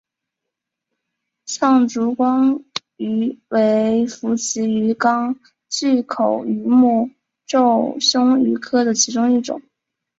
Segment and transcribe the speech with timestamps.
[1.45, 2.63] 象烛光
[2.97, 5.37] 鱼为辐鳍鱼纲
[5.69, 7.11] 巨口鱼目
[7.45, 9.61] 褶胸鱼科的其中一种。